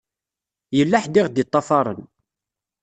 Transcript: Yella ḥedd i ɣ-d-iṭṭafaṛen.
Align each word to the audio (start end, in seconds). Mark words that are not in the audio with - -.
Yella 0.77 0.97
ḥedd 1.03 1.15
i 1.19 1.21
ɣ-d-iṭṭafaṛen. 1.25 2.01